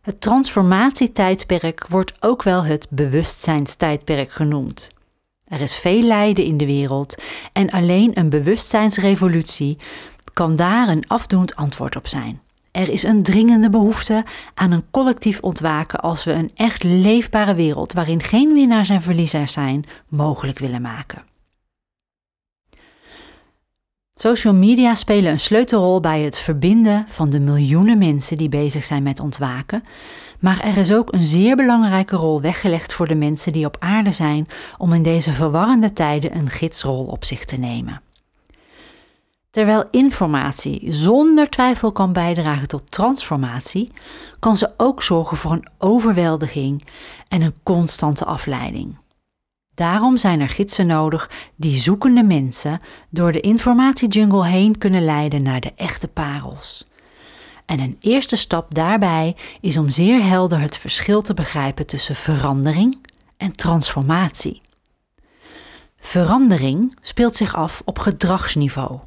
Het 0.00 0.20
transformatietijdperk 0.20 1.86
wordt 1.88 2.12
ook 2.20 2.42
wel 2.42 2.64
het 2.64 2.86
bewustzijnstijdperk 2.90 4.32
genoemd. 4.32 4.94
Er 5.46 5.60
is 5.60 5.76
veel 5.76 6.02
lijden 6.02 6.44
in 6.44 6.56
de 6.56 6.66
wereld 6.66 7.22
en 7.52 7.70
alleen 7.70 8.10
een 8.18 8.28
bewustzijnsrevolutie 8.28 9.76
kan 10.32 10.56
daar 10.56 10.88
een 10.88 11.06
afdoend 11.06 11.56
antwoord 11.56 11.96
op 11.96 12.06
zijn. 12.06 12.40
Er 12.70 12.88
is 12.88 13.02
een 13.02 13.22
dringende 13.22 13.70
behoefte 13.70 14.24
aan 14.54 14.70
een 14.70 14.90
collectief 14.90 15.40
ontwaken 15.40 16.00
als 16.00 16.24
we 16.24 16.32
een 16.32 16.50
echt 16.54 16.82
leefbare 16.82 17.54
wereld 17.54 17.92
waarin 17.92 18.22
geen 18.22 18.52
winnaars 18.52 18.88
en 18.88 19.02
verliezers 19.02 19.52
zijn 19.52 19.84
mogelijk 20.08 20.58
willen 20.58 20.82
maken. 20.82 21.24
Social 24.14 24.54
media 24.54 24.94
spelen 24.94 25.30
een 25.30 25.38
sleutelrol 25.38 26.00
bij 26.00 26.20
het 26.20 26.38
verbinden 26.38 27.04
van 27.08 27.30
de 27.30 27.40
miljoenen 27.40 27.98
mensen 27.98 28.36
die 28.36 28.48
bezig 28.48 28.84
zijn 28.84 29.02
met 29.02 29.20
ontwaken, 29.20 29.82
maar 30.40 30.60
er 30.60 30.76
is 30.76 30.92
ook 30.92 31.12
een 31.12 31.24
zeer 31.24 31.56
belangrijke 31.56 32.16
rol 32.16 32.40
weggelegd 32.40 32.92
voor 32.92 33.08
de 33.08 33.14
mensen 33.14 33.52
die 33.52 33.66
op 33.66 33.76
aarde 33.78 34.12
zijn 34.12 34.46
om 34.78 34.92
in 34.92 35.02
deze 35.02 35.32
verwarrende 35.32 35.92
tijden 35.92 36.36
een 36.36 36.50
gidsrol 36.50 37.04
op 37.04 37.24
zich 37.24 37.44
te 37.44 37.56
nemen. 37.56 38.00
Terwijl 39.50 39.88
informatie 39.90 40.92
zonder 40.92 41.48
twijfel 41.48 41.92
kan 41.92 42.12
bijdragen 42.12 42.68
tot 42.68 42.90
transformatie, 42.90 43.92
kan 44.38 44.56
ze 44.56 44.70
ook 44.76 45.02
zorgen 45.02 45.36
voor 45.36 45.52
een 45.52 45.68
overweldiging 45.78 46.86
en 47.28 47.42
een 47.42 47.54
constante 47.62 48.24
afleiding. 48.24 48.96
Daarom 49.74 50.16
zijn 50.16 50.40
er 50.40 50.48
gidsen 50.48 50.86
nodig 50.86 51.30
die 51.56 51.76
zoekende 51.76 52.22
mensen 52.22 52.80
door 53.10 53.32
de 53.32 53.40
informatiejungle 53.40 54.46
heen 54.46 54.78
kunnen 54.78 55.04
leiden 55.04 55.42
naar 55.42 55.60
de 55.60 55.72
echte 55.76 56.08
parels. 56.08 56.86
En 57.66 57.80
een 57.80 57.96
eerste 58.00 58.36
stap 58.36 58.74
daarbij 58.74 59.36
is 59.60 59.76
om 59.76 59.90
zeer 59.90 60.22
helder 60.22 60.60
het 60.60 60.76
verschil 60.78 61.22
te 61.22 61.34
begrijpen 61.34 61.86
tussen 61.86 62.14
verandering 62.14 62.98
en 63.36 63.52
transformatie. 63.52 64.62
Verandering 65.96 66.96
speelt 67.00 67.36
zich 67.36 67.54
af 67.54 67.82
op 67.84 67.98
gedragsniveau, 67.98 69.00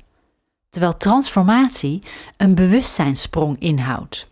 terwijl 0.70 0.98
transformatie 0.98 2.04
een 2.38 2.56
bewustzijnssprong 2.56 3.60
inhoudt. 3.60 4.28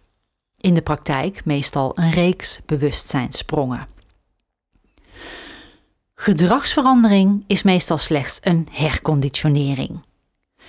In 0.57 0.73
de 0.73 0.81
praktijk 0.81 1.45
meestal 1.45 1.91
een 1.97 2.11
reeks 2.11 2.59
bewustzijnssprongen. 2.65 3.87
Gedragsverandering 6.15 7.43
is 7.47 7.63
meestal 7.63 7.97
slechts 7.97 8.39
een 8.41 8.67
herconditionering. 8.71 9.99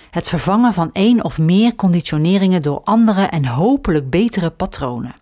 Het 0.09 0.27
vervangen 0.27 0.73
van 0.73 0.89
één 0.93 1.23
of 1.23 1.37
meer 1.37 1.75
conditioneringen 1.75 2.61
door 2.61 2.81
andere 2.83 3.21
en 3.21 3.45
hopelijk 3.45 4.09
betere 4.09 4.49
patronen. 4.49 5.15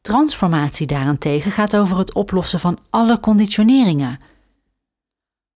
Transformatie 0.00 0.86
daarentegen 0.86 1.50
gaat 1.50 1.76
over 1.76 1.98
het 1.98 2.14
oplossen 2.14 2.60
van 2.60 2.78
alle 2.90 3.20
conditioneringen. 3.20 4.18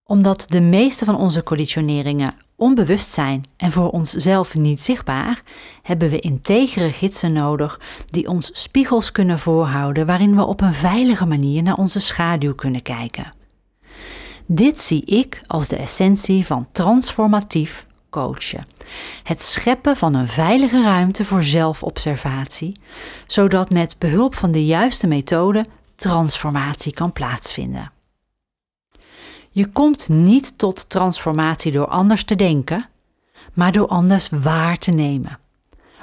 Omdat 0.04 0.44
de 0.48 0.60
meeste 0.60 1.04
van 1.04 1.16
onze 1.16 1.42
conditioneringen 1.42 2.34
onbewust 2.56 3.10
zijn 3.10 3.44
en 3.56 3.72
voor 3.72 3.90
onszelf 3.90 4.54
niet 4.54 4.82
zichtbaar, 4.82 5.42
hebben 5.82 6.10
we 6.10 6.20
integere 6.20 6.92
gidsen 6.92 7.32
nodig 7.32 7.80
die 8.06 8.28
ons 8.28 8.50
spiegels 8.52 9.12
kunnen 9.12 9.38
voorhouden 9.38 10.06
waarin 10.06 10.36
we 10.36 10.44
op 10.44 10.60
een 10.60 10.74
veilige 10.74 11.26
manier 11.26 11.62
naar 11.62 11.76
onze 11.76 12.00
schaduw 12.00 12.54
kunnen 12.54 12.82
kijken. 12.82 13.32
Dit 14.46 14.80
zie 14.80 15.04
ik 15.04 15.40
als 15.46 15.68
de 15.68 15.76
essentie 15.76 16.46
van 16.46 16.68
transformatief 16.72 17.86
coachen. 18.12 18.66
Het 19.22 19.42
scheppen 19.42 19.96
van 19.96 20.14
een 20.14 20.28
veilige 20.28 20.82
ruimte 20.82 21.24
voor 21.24 21.42
zelfobservatie, 21.42 22.76
zodat 23.26 23.70
met 23.70 23.98
behulp 23.98 24.34
van 24.34 24.52
de 24.52 24.66
juiste 24.66 25.06
methode 25.06 25.66
transformatie 25.96 26.92
kan 26.92 27.12
plaatsvinden. 27.12 27.92
Je 29.50 29.66
komt 29.66 30.08
niet 30.08 30.58
tot 30.58 30.88
transformatie 30.88 31.72
door 31.72 31.86
anders 31.86 32.24
te 32.24 32.36
denken, 32.36 32.88
maar 33.52 33.72
door 33.72 33.86
anders 33.86 34.28
waar 34.30 34.78
te 34.78 34.90
nemen. 34.90 35.38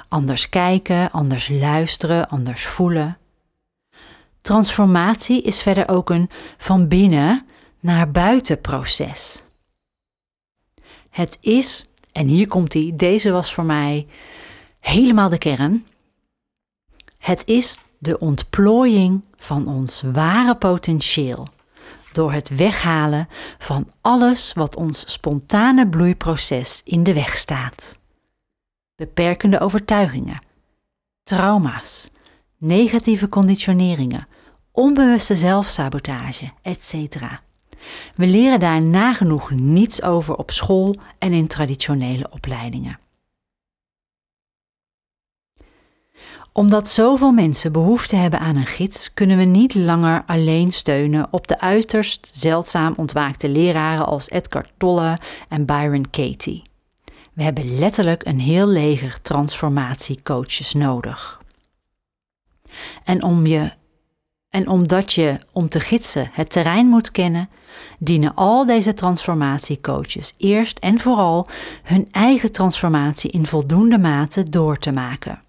Anders 0.08 0.48
kijken, 0.48 1.10
anders 1.10 1.48
luisteren, 1.48 2.28
anders 2.28 2.66
voelen. 2.66 3.18
Transformatie 4.40 5.42
is 5.42 5.62
verder 5.62 5.88
ook 5.88 6.10
een 6.10 6.30
van 6.56 6.88
binnen 6.88 7.46
naar 7.80 8.10
buiten 8.10 8.60
proces. 8.60 9.42
Het 11.10 11.38
is, 11.40 11.89
en 12.12 12.28
hier 12.28 12.48
komt 12.48 12.72
hij, 12.72 12.92
deze 12.94 13.30
was 13.30 13.54
voor 13.54 13.64
mij 13.64 14.06
helemaal 14.80 15.28
de 15.28 15.38
kern. 15.38 15.86
Het 17.18 17.46
is 17.46 17.78
de 17.98 18.18
ontplooiing 18.18 19.24
van 19.36 19.66
ons 19.68 20.02
ware 20.12 20.56
potentieel 20.56 21.48
door 22.12 22.32
het 22.32 22.48
weghalen 22.48 23.28
van 23.58 23.90
alles 24.00 24.52
wat 24.52 24.76
ons 24.76 25.12
spontane 25.12 25.88
bloeiproces 25.88 26.80
in 26.84 27.02
de 27.02 27.14
weg 27.14 27.36
staat. 27.36 27.98
Beperkende 28.96 29.60
overtuigingen, 29.60 30.38
trauma's, 31.22 32.10
negatieve 32.58 33.28
conditioneringen, 33.28 34.26
onbewuste 34.72 35.36
zelfsabotage, 35.36 36.50
etc. 36.62 37.16
We 38.16 38.26
leren 38.26 38.60
daar 38.60 38.82
nagenoeg 38.82 39.50
niets 39.50 40.02
over 40.02 40.36
op 40.36 40.50
school 40.50 40.96
en 41.18 41.32
in 41.32 41.46
traditionele 41.46 42.30
opleidingen. 42.30 42.98
Omdat 46.52 46.88
zoveel 46.88 47.30
mensen 47.32 47.72
behoefte 47.72 48.16
hebben 48.16 48.40
aan 48.40 48.56
een 48.56 48.66
gids, 48.66 49.14
kunnen 49.14 49.36
we 49.36 49.44
niet 49.44 49.74
langer 49.74 50.22
alleen 50.26 50.72
steunen 50.72 51.28
op 51.30 51.46
de 51.46 51.60
uiterst 51.60 52.28
zeldzaam 52.32 52.94
ontwaakte 52.96 53.48
leraren 53.48 54.06
als 54.06 54.30
Edgar 54.30 54.66
Tolle 54.76 55.18
en 55.48 55.64
Byron 55.64 56.10
Katie. 56.10 56.62
We 57.32 57.42
hebben 57.42 57.78
letterlijk 57.78 58.26
een 58.26 58.40
heel 58.40 58.66
leger 58.66 59.20
transformatiecoaches 59.22 60.72
nodig. 60.74 61.42
En 63.04 63.22
om 63.22 63.46
je 63.46 63.70
en 64.50 64.68
omdat 64.68 65.12
je 65.12 65.36
om 65.52 65.68
te 65.68 65.80
gidsen 65.80 66.30
het 66.32 66.50
terrein 66.50 66.86
moet 66.86 67.10
kennen, 67.10 67.48
dienen 67.98 68.34
al 68.34 68.66
deze 68.66 68.92
transformatiecoaches 68.92 70.34
eerst 70.36 70.78
en 70.78 71.00
vooral 71.00 71.48
hun 71.82 72.08
eigen 72.10 72.52
transformatie 72.52 73.30
in 73.30 73.46
voldoende 73.46 73.98
mate 73.98 74.42
door 74.42 74.78
te 74.78 74.92
maken. 74.92 75.42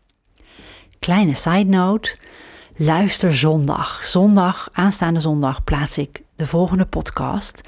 Kleine 1.00 1.34
side 1.34 1.70
note: 1.70 2.18
luister 2.76 3.36
zondag. 3.36 4.06
Zondag, 4.06 4.70
aanstaande 4.72 5.20
zondag, 5.20 5.64
plaats 5.64 5.98
ik 5.98 6.22
de 6.36 6.48
volgende 6.48 6.86
podcast. 6.86 7.62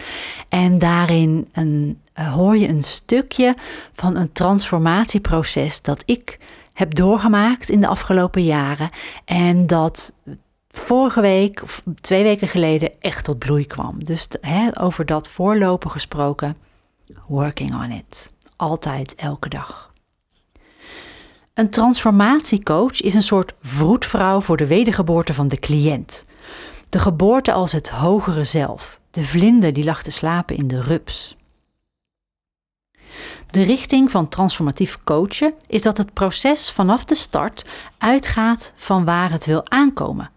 En 0.50 0.78
daarin 0.78 1.48
een, 1.52 2.00
uh, 2.20 2.34
hoor 2.34 2.58
je 2.58 2.68
een 2.68 2.84
stukje 2.84 3.56
van 3.94 4.16
een 4.16 4.32
transformatieproces 4.32 5.82
dat 5.82 6.04
ik 6.06 6.40
heb 6.74 6.96
doorgemaakt 6.96 7.70
in 7.70 7.82
de 7.82 7.88
afgelopen 7.88 8.44
jaren. 8.44 8.90
En 9.26 9.68
dat 9.68 10.14
vorige 10.78 11.22
week 11.22 11.64
twee 12.02 12.24
weken 12.24 12.48
geleden 12.48 13.02
echt 13.02 13.24
tot 13.24 13.40
bloei 13.40 13.66
kwam. 13.66 14.04
Dus 14.04 14.28
over 14.74 15.06
dat 15.06 15.30
voorlopen 15.30 15.92
gesproken, 15.92 16.58
working 17.28 17.76
on 17.76 17.92
it. 17.92 18.32
Altijd, 18.56 19.16
elke 19.16 19.50
dag. 19.50 19.92
Een 21.54 21.70
transformatiecoach 21.70 23.02
is 23.02 23.14
een 23.14 23.22
soort 23.22 23.54
vroedvrouw 23.62 24.42
voor 24.42 24.58
de 24.58 24.68
wedergeboorte 24.68 25.34
van 25.34 25.48
de 25.48 25.58
cliënt. 25.58 26.26
De 26.90 27.00
geboorte 27.00 27.52
als 27.52 27.72
het 27.72 27.90
hogere 27.90 28.44
zelf, 28.44 29.00
de 29.12 29.24
vlinder 29.24 29.74
die 29.74 29.84
lag 29.84 30.04
te 30.04 30.12
slapen 30.12 30.56
in 30.56 30.68
de 30.68 30.82
rups. 30.82 31.38
De 33.50 33.64
richting 33.64 34.12
van 34.12 34.30
transformatief 34.30 34.98
coachen 35.04 35.54
is 35.68 35.82
dat 35.82 35.98
het 35.98 36.14
proces 36.14 36.72
vanaf 36.72 37.06
de 37.06 37.16
start 37.16 37.66
uitgaat 37.98 38.74
van 38.76 39.06
waar 39.06 39.32
het 39.32 39.46
wil 39.46 39.70
aankomen, 39.70 40.32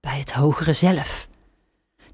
bij 0.00 0.18
het 0.18 0.32
hogere 0.32 0.72
zelf. 0.72 1.28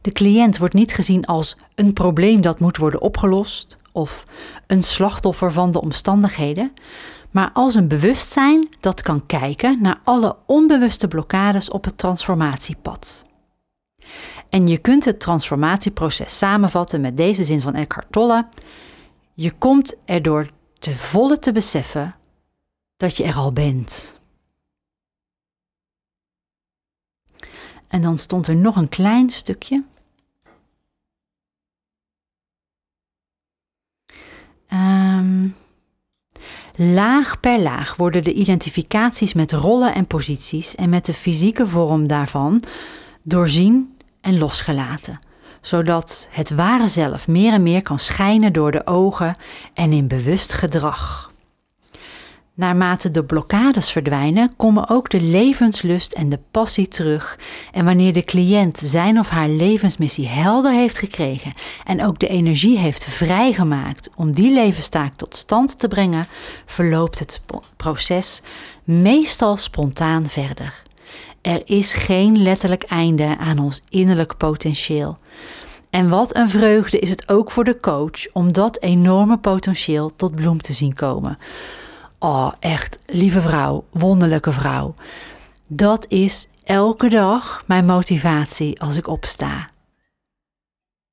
De 0.00 0.12
cliënt 0.12 0.58
wordt 0.58 0.74
niet 0.74 0.94
gezien 0.94 1.24
als 1.26 1.56
een 1.74 1.92
probleem 1.92 2.40
dat 2.40 2.60
moet 2.60 2.76
worden 2.76 3.00
opgelost 3.00 3.76
of 3.92 4.24
een 4.66 4.82
slachtoffer 4.82 5.52
van 5.52 5.70
de 5.70 5.80
omstandigheden, 5.80 6.72
maar 7.30 7.50
als 7.52 7.74
een 7.74 7.88
bewustzijn 7.88 8.68
dat 8.80 9.02
kan 9.02 9.26
kijken 9.26 9.78
naar 9.80 10.00
alle 10.04 10.36
onbewuste 10.46 11.08
blokkades 11.08 11.70
op 11.70 11.84
het 11.84 11.98
transformatiepad. 11.98 13.24
En 14.48 14.66
je 14.66 14.78
kunt 14.78 15.04
het 15.04 15.20
transformatieproces 15.20 16.38
samenvatten 16.38 17.00
met 17.00 17.16
deze 17.16 17.44
zin 17.44 17.60
van 17.60 17.74
Eckhart 17.74 18.06
Tolle: 18.12 18.48
je 19.34 19.52
komt 19.52 19.94
erdoor 20.04 20.50
te 20.78 20.96
volle 20.96 21.38
te 21.38 21.52
beseffen 21.52 22.14
dat 22.96 23.16
je 23.16 23.24
er 23.24 23.34
al 23.34 23.52
bent. 23.52 24.13
En 27.94 28.02
dan 28.02 28.18
stond 28.18 28.46
er 28.46 28.56
nog 28.56 28.76
een 28.76 28.88
klein 28.88 29.30
stukje. 29.30 29.84
Um, 34.72 35.54
laag 36.76 37.40
per 37.40 37.60
laag 37.60 37.96
worden 37.96 38.24
de 38.24 38.32
identificaties 38.32 39.34
met 39.34 39.52
rollen 39.52 39.94
en 39.94 40.06
posities 40.06 40.74
en 40.74 40.88
met 40.88 41.06
de 41.06 41.14
fysieke 41.14 41.66
vorm 41.66 42.06
daarvan 42.06 42.62
doorzien 43.22 43.96
en 44.20 44.38
losgelaten 44.38 45.18
zodat 45.60 46.28
het 46.30 46.50
ware 46.50 46.88
zelf 46.88 47.28
meer 47.28 47.52
en 47.52 47.62
meer 47.62 47.82
kan 47.82 47.98
schijnen 47.98 48.52
door 48.52 48.70
de 48.70 48.86
ogen 48.86 49.36
en 49.74 49.92
in 49.92 50.08
bewust 50.08 50.52
gedrag. 50.52 51.32
Naarmate 52.56 53.10
de 53.10 53.24
blokkades 53.24 53.90
verdwijnen, 53.90 54.56
komen 54.56 54.88
ook 54.88 55.10
de 55.10 55.20
levenslust 55.20 56.12
en 56.12 56.28
de 56.28 56.38
passie 56.50 56.88
terug. 56.88 57.38
En 57.72 57.84
wanneer 57.84 58.12
de 58.12 58.24
cliënt 58.24 58.78
zijn 58.78 59.18
of 59.18 59.28
haar 59.28 59.48
levensmissie 59.48 60.28
helder 60.28 60.72
heeft 60.72 60.98
gekregen 60.98 61.52
en 61.84 62.04
ook 62.04 62.18
de 62.18 62.28
energie 62.28 62.78
heeft 62.78 63.04
vrijgemaakt 63.04 64.10
om 64.16 64.32
die 64.32 64.52
levenstaak 64.52 65.12
tot 65.16 65.36
stand 65.36 65.78
te 65.78 65.88
brengen, 65.88 66.26
verloopt 66.66 67.18
het 67.18 67.40
proces 67.76 68.42
meestal 68.84 69.56
spontaan 69.56 70.26
verder. 70.26 70.82
Er 71.40 71.62
is 71.64 71.94
geen 71.94 72.42
letterlijk 72.42 72.82
einde 72.82 73.36
aan 73.38 73.58
ons 73.58 73.82
innerlijk 73.88 74.36
potentieel. 74.36 75.18
En 75.90 76.08
wat 76.08 76.36
een 76.36 76.48
vreugde 76.48 76.98
is 76.98 77.10
het 77.10 77.28
ook 77.28 77.50
voor 77.50 77.64
de 77.64 77.80
coach 77.80 78.32
om 78.32 78.52
dat 78.52 78.80
enorme 78.80 79.38
potentieel 79.38 80.16
tot 80.16 80.34
bloem 80.34 80.60
te 80.60 80.72
zien 80.72 80.94
komen. 80.94 81.38
Oh, 82.24 82.52
echt, 82.60 82.98
lieve 83.06 83.40
vrouw, 83.40 83.84
wonderlijke 83.90 84.52
vrouw. 84.52 84.94
Dat 85.66 86.06
is 86.08 86.48
elke 86.62 87.08
dag 87.08 87.62
mijn 87.66 87.86
motivatie 87.86 88.80
als 88.80 88.96
ik 88.96 89.08
opsta. 89.08 89.70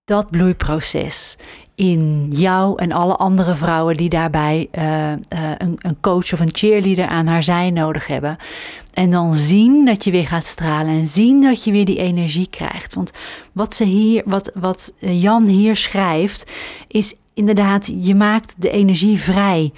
Dat 0.03 0.29
bloeiproces 0.29 1.37
in 1.75 2.27
jou 2.29 2.81
en 2.81 2.91
alle 2.91 3.15
andere 3.15 3.55
vrouwen 3.55 3.97
die 3.97 4.09
daarbij 4.09 4.67
uh, 4.71 5.11
uh, 5.11 5.15
een, 5.57 5.75
een, 5.77 5.99
coach 5.99 6.33
of 6.33 6.39
een 6.39 6.55
cheerleader 6.55 7.07
aan 7.07 7.27
haar 7.27 7.43
zij 7.43 7.71
nodig 7.71 8.07
hebben. 8.07 8.37
En 8.93 9.11
dan 9.11 9.33
zien 9.33 9.85
dat 9.85 10.03
je 10.03 10.11
weer 10.11 10.27
gaat 10.27 10.45
stralen 10.45 10.93
en 10.93 11.07
zien 11.07 11.41
dat 11.41 11.63
je 11.63 11.71
weer 11.71 11.85
die 11.85 11.99
energie 11.99 12.47
krijgt. 12.49 12.93
Want 12.93 13.11
wat, 13.51 13.75
ze 13.75 13.83
hier, 13.83 14.23
wat, 14.25 14.51
wat 14.53 14.93
Jan 14.99 15.45
hier 15.45 15.75
schrijft, 15.75 16.51
is 16.87 17.15
inderdaad, 17.33 17.91
je 17.99 18.15
maakt 18.15 18.53
de 18.57 18.69
energie 18.69 19.19
vrij 19.19 19.71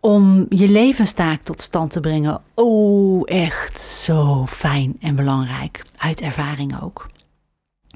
om 0.00 0.46
je 0.48 0.68
levenstaak 0.68 1.40
tot 1.40 1.60
stand 1.60 1.90
te 1.90 2.00
brengen. 2.00 2.42
Oh, 2.54 3.22
echt 3.24 3.80
zo 3.80 4.46
fijn 4.46 4.96
en 5.00 5.14
belangrijk. 5.14 5.84
Uit 5.96 6.20
ervaring 6.20 6.82
ook. 6.82 7.06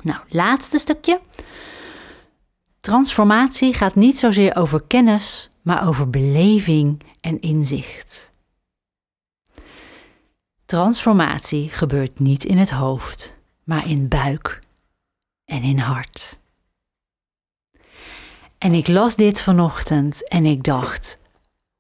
Nou, 0.03 0.19
laatste 0.29 0.79
stukje. 0.79 1.21
Transformatie 2.81 3.75
gaat 3.75 3.95
niet 3.95 4.19
zozeer 4.19 4.57
over 4.57 4.83
kennis, 4.83 5.51
maar 5.63 5.89
over 5.89 6.11
beleving 6.11 7.03
en 7.21 7.41
inzicht. 7.41 8.33
Transformatie 10.65 11.69
gebeurt 11.69 12.19
niet 12.19 12.45
in 12.45 12.59
het 12.59 12.71
hoofd, 12.71 13.39
maar 13.65 13.89
in 13.89 14.09
buik 14.09 14.61
en 15.45 15.63
in 15.63 15.79
hart. 15.79 16.39
En 18.59 18.75
ik 18.75 18.89
las 18.89 19.17
dit 19.17 19.41
vanochtend 19.41 20.29
en 20.29 20.47
ik 20.47 20.63
dacht: 20.65 21.19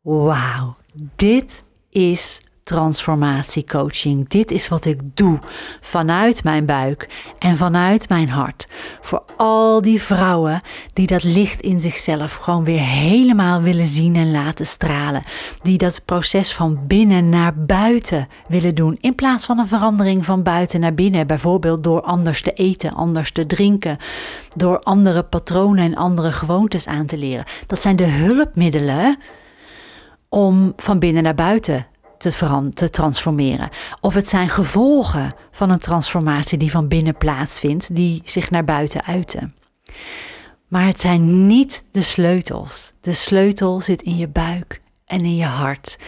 wauw, 0.04 0.76
dit 1.16 1.62
is 1.90 2.40
transformatiecoaching. 2.64 4.28
Dit 4.28 4.50
is 4.50 4.68
wat 4.68 4.84
ik 4.84 5.16
doe 5.16 5.38
vanuit 5.80 6.44
mijn 6.44 6.66
buik 6.66 7.08
en 7.38 7.56
vanuit 7.56 8.08
mijn 8.08 8.28
hart. 8.28 8.66
Voor 9.00 9.22
al 9.36 9.80
die 9.80 10.02
vrouwen 10.02 10.60
die 10.92 11.06
dat 11.06 11.22
licht 11.22 11.60
in 11.60 11.80
zichzelf 11.80 12.34
gewoon 12.34 12.64
weer 12.64 12.80
helemaal 12.80 13.62
willen 13.62 13.86
zien 13.86 14.16
en 14.16 14.30
laten 14.30 14.66
stralen. 14.66 15.22
Die 15.62 15.78
dat 15.78 16.02
proces 16.04 16.54
van 16.54 16.86
binnen 16.86 17.28
naar 17.28 17.54
buiten 17.56 18.28
willen 18.48 18.74
doen. 18.74 18.96
In 19.00 19.14
plaats 19.14 19.44
van 19.44 19.58
een 19.58 19.66
verandering 19.66 20.24
van 20.24 20.42
buiten 20.42 20.80
naar 20.80 20.94
binnen. 20.94 21.26
Bijvoorbeeld 21.26 21.84
door 21.84 22.00
anders 22.00 22.42
te 22.42 22.52
eten, 22.52 22.92
anders 22.92 23.32
te 23.32 23.46
drinken. 23.46 23.96
Door 24.56 24.78
andere 24.78 25.22
patronen 25.22 25.84
en 25.84 25.94
andere 25.94 26.32
gewoontes 26.32 26.86
aan 26.86 27.06
te 27.06 27.16
leren. 27.16 27.44
Dat 27.66 27.80
zijn 27.80 27.96
de 27.96 28.06
hulpmiddelen 28.06 29.18
om 30.34 30.72
van 30.76 30.98
binnen 30.98 31.22
naar 31.22 31.34
buiten 31.34 31.86
te, 32.18 32.70
te 32.74 32.90
transformeren. 32.90 33.68
Of 34.00 34.14
het 34.14 34.28
zijn 34.28 34.48
gevolgen 34.48 35.34
van 35.50 35.70
een 35.70 35.78
transformatie 35.78 36.58
die 36.58 36.70
van 36.70 36.88
binnen 36.88 37.16
plaatsvindt, 37.16 37.94
die 37.94 38.22
zich 38.24 38.50
naar 38.50 38.64
buiten 38.64 39.04
uiten. 39.04 39.54
Maar 40.68 40.86
het 40.86 41.00
zijn 41.00 41.46
niet 41.46 41.82
de 41.90 42.02
sleutels. 42.02 42.92
De 43.00 43.12
sleutel 43.12 43.80
zit 43.80 44.02
in 44.02 44.16
je 44.16 44.28
buik 44.28 44.80
en 45.06 45.20
in 45.20 45.36
je 45.36 45.44
hart. 45.44 45.98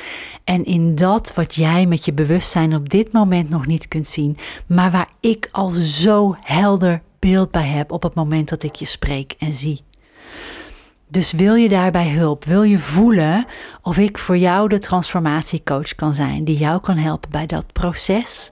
En 0.45 0.65
in 0.65 0.95
dat 0.95 1.35
wat 1.35 1.55
jij 1.55 1.87
met 1.87 2.05
je 2.05 2.13
bewustzijn 2.13 2.75
op 2.75 2.89
dit 2.89 3.13
moment 3.13 3.49
nog 3.49 3.67
niet 3.67 3.89
kunt 3.89 4.09
zien, 4.09 4.37
maar 4.67 4.91
waar 4.91 5.09
ik 5.21 5.49
al 5.53 5.71
zo 5.71 6.37
helder 6.41 7.03
beeld 7.19 7.51
bij 7.51 7.69
heb 7.69 7.91
op 7.91 8.03
het 8.03 8.15
moment 8.15 8.49
dat 8.49 8.63
ik 8.63 8.75
je 8.75 8.87
spreek 8.87 9.35
en 9.39 9.53
zie. 9.53 9.85
Dus 11.09 11.33
wil 11.33 11.55
je 11.55 11.69
daarbij 11.69 12.11
hulp? 12.11 12.45
Wil 12.45 12.63
je 12.63 12.79
voelen 12.79 13.45
of 13.83 13.99
ik 13.99 14.19
voor 14.19 14.37
jou 14.37 14.69
de 14.69 14.79
transformatiecoach 14.79 15.95
kan 15.95 16.15
zijn 16.15 16.45
die 16.45 16.57
jou 16.57 16.81
kan 16.81 16.97
helpen 16.97 17.31
bij 17.31 17.47
dat 17.47 17.73
proces? 17.73 18.51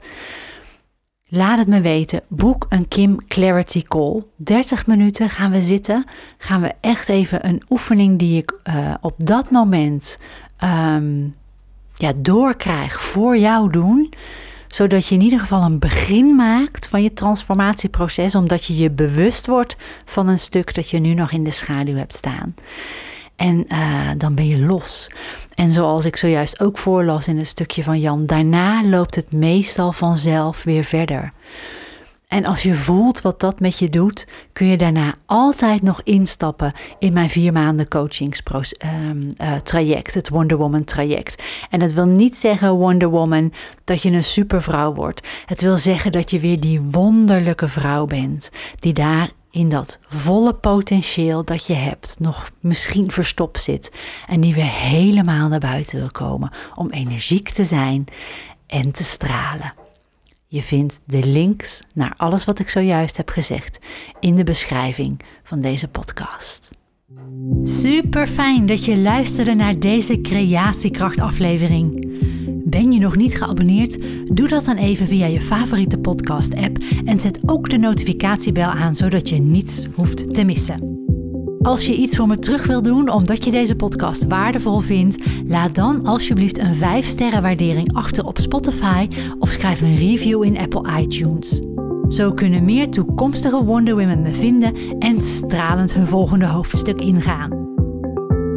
Laat 1.27 1.59
het 1.59 1.69
me 1.69 1.81
weten. 1.81 2.21
Boek 2.29 2.67
een 2.69 2.89
Kim 2.89 3.27
Clarity 3.27 3.83
Call. 3.83 4.23
30 4.37 4.87
minuten 4.87 5.31
gaan 5.31 5.51
we 5.51 5.61
zitten. 5.61 6.05
Gaan 6.39 6.61
we 6.61 6.73
echt 6.81 7.09
even 7.09 7.47
een 7.47 7.63
oefening 7.69 8.19
die 8.19 8.39
ik 8.39 8.61
uh, 8.65 8.95
op 9.01 9.15
dat 9.17 9.51
moment 9.51 10.19
um, 10.65 11.35
ja, 11.95 12.13
doorkrijg 12.17 13.03
voor 13.03 13.37
jou 13.37 13.71
doen 13.71 14.13
zodat 14.75 15.07
je 15.07 15.15
in 15.15 15.21
ieder 15.21 15.41
geval 15.41 15.63
een 15.63 15.79
begin 15.79 16.35
maakt 16.35 16.89
van 16.89 17.03
je 17.03 17.13
transformatieproces, 17.13 18.35
omdat 18.35 18.65
je 18.65 18.77
je 18.77 18.91
bewust 18.91 19.47
wordt 19.47 19.77
van 20.05 20.29
een 20.29 20.39
stuk 20.39 20.75
dat 20.75 20.91
je 20.91 20.99
nu 20.99 21.15
nog 21.15 21.33
in 21.33 21.45
de 21.45 21.51
schaduw 21.51 21.97
hebt 21.97 22.15
staan. 22.15 22.55
En 23.37 23.65
uh, 23.69 24.11
dan 24.17 24.35
ben 24.35 24.47
je 24.47 24.59
los. 24.59 25.11
En 25.55 25.71
zoals 25.71 26.05
ik 26.05 26.17
zojuist 26.17 26.61
ook 26.61 26.79
voorlas 26.79 27.29
in 27.29 27.39
een 27.39 27.47
stukje 27.47 27.83
van 27.83 28.01
Jan, 28.01 28.27
daarna 28.27 28.85
loopt 28.85 29.15
het 29.15 29.33
meestal 29.33 29.93
vanzelf 29.93 30.65
weer 30.65 30.85
verder. 30.85 31.33
En 32.35 32.45
als 32.45 32.63
je 32.63 32.75
voelt 32.75 33.21
wat 33.21 33.41
dat 33.41 33.61
met 33.61 33.79
je 33.79 33.89
doet, 33.89 34.27
kun 34.53 34.67
je 34.67 34.77
daarna 34.77 35.15
altijd 35.27 35.83
nog 35.83 36.01
instappen 36.03 36.73
in 36.99 37.13
mijn 37.13 37.29
vier 37.29 37.53
maanden 37.53 37.89
coachingstraject, 37.89 38.77
ehm, 38.79 40.19
het 40.19 40.29
Wonder 40.29 40.57
Woman 40.57 40.85
traject. 40.85 41.43
En 41.71 41.79
dat 41.79 41.93
wil 41.93 42.07
niet 42.07 42.37
zeggen, 42.37 42.73
Wonder 42.73 43.09
Woman, 43.09 43.53
dat 43.85 44.03
je 44.03 44.11
een 44.11 44.25
supervrouw 44.25 44.95
wordt. 44.95 45.29
Het 45.47 45.61
wil 45.61 45.77
zeggen 45.77 46.13
dat 46.13 46.31
je 46.31 46.41
weer 46.41 46.61
die 46.61 46.81
wonderlijke 46.81 47.69
vrouw 47.69 48.07
bent, 48.07 48.51
die 48.79 48.93
daar 48.93 49.31
in 49.51 49.69
dat 49.69 49.99
volle 50.09 50.55
potentieel 50.55 51.45
dat 51.45 51.67
je 51.67 51.75
hebt, 51.75 52.17
nog 52.19 52.51
misschien 52.61 53.11
verstopt 53.11 53.61
zit. 53.61 53.93
En 54.27 54.41
die 54.41 54.55
weer 54.55 54.71
helemaal 54.71 55.49
naar 55.49 55.61
buiten 55.61 55.99
wil 55.99 56.11
komen 56.13 56.53
om 56.75 56.91
energiek 56.91 57.49
te 57.49 57.65
zijn 57.65 58.05
en 58.67 58.91
te 58.91 59.05
stralen. 59.05 59.84
Je 60.55 60.63
vindt 60.63 61.01
de 61.07 61.27
links 61.27 61.83
naar 61.95 62.15
alles 62.17 62.45
wat 62.45 62.59
ik 62.59 62.69
zojuist 62.69 63.17
heb 63.17 63.29
gezegd 63.29 63.79
in 64.21 64.35
de 64.35 64.45
beschrijving 64.45 65.21
van 65.43 65.61
deze 65.61 65.89
podcast. 65.89 66.71
Super 67.63 68.27
fijn 68.27 68.67
dat 68.67 68.85
je 68.85 68.99
luisterde 68.99 69.55
naar 69.55 69.79
deze 69.79 70.21
creatiekracht 70.21 71.21
aflevering. 71.21 72.09
Ben 72.65 72.93
je 72.93 72.99
nog 72.99 73.17
niet 73.17 73.37
geabonneerd? 73.37 73.99
Doe 74.37 74.49
dat 74.49 74.65
dan 74.65 74.77
even 74.77 75.07
via 75.07 75.27
je 75.27 75.41
favoriete 75.41 75.99
podcast-app 75.99 76.79
en 77.05 77.21
zet 77.21 77.41
ook 77.47 77.71
de 77.71 77.79
notificatiebel 77.79 78.71
aan 78.71 78.95
zodat 78.95 79.29
je 79.29 79.39
niets 79.39 79.87
hoeft 79.95 80.35
te 80.35 80.45
missen. 80.45 81.04
Als 81.65 81.87
je 81.87 81.97
iets 81.97 82.17
voor 82.17 82.27
me 82.27 82.39
terug 82.39 82.67
wil 82.67 82.83
doen 82.83 83.09
omdat 83.09 83.45
je 83.45 83.51
deze 83.51 83.77
podcast 83.77 84.25
waardevol 84.29 84.79
vindt, 84.79 85.25
laat 85.47 85.75
dan 85.75 86.07
alsjeblieft 86.07 86.59
een 86.59 86.75
5-sterren 86.75 87.43
waardering 87.43 87.95
achter 87.95 88.25
op 88.25 88.39
Spotify 88.39 89.09
of 89.39 89.51
schrijf 89.51 89.81
een 89.81 89.97
review 89.97 90.43
in 90.43 90.59
Apple 90.59 91.01
iTunes. 91.01 91.61
Zo 92.09 92.33
kunnen 92.33 92.65
meer 92.65 92.91
toekomstige 92.91 93.65
Wonder 93.65 93.97
Women 93.97 94.23
me 94.23 94.31
vinden 94.31 94.75
en 94.99 95.21
stralend 95.21 95.95
hun 95.95 96.07
volgende 96.07 96.47
hoofdstuk 96.47 97.01
ingaan. 97.01 97.63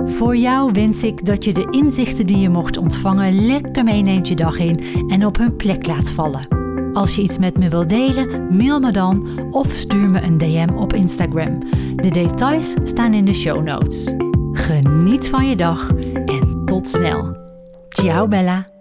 Voor 0.05 0.37
jou 0.37 0.71
wens 0.71 1.03
ik 1.03 1.25
dat 1.25 1.43
je 1.43 1.53
de 1.53 1.67
inzichten 1.69 2.27
die 2.27 2.37
je 2.37 2.49
mocht 2.49 2.77
ontvangen 2.77 3.45
lekker 3.45 3.83
meeneemt 3.83 4.27
je 4.27 4.35
dag 4.35 4.59
in 4.59 4.83
en 5.07 5.25
op 5.25 5.37
hun 5.37 5.55
plek 5.55 5.87
laat 5.87 6.09
vallen. 6.09 6.56
Als 6.97 7.15
je 7.15 7.21
iets 7.21 7.37
met 7.37 7.57
me 7.57 7.69
wilt 7.69 7.89
delen, 7.89 8.55
mail 8.57 8.79
me 8.79 8.91
dan 8.91 9.27
of 9.51 9.71
stuur 9.71 10.09
me 10.09 10.21
een 10.21 10.37
DM 10.37 10.69
op 10.75 10.93
Instagram. 10.93 11.59
De 11.95 12.09
details 12.09 12.73
staan 12.83 13.13
in 13.13 13.25
de 13.25 13.33
show 13.33 13.63
notes. 13.63 14.13
Geniet 14.51 15.29
van 15.29 15.49
je 15.49 15.55
dag 15.55 15.89
en 16.25 16.61
tot 16.65 16.87
snel. 16.87 17.37
Ciao 17.89 18.27
Bella. 18.27 18.76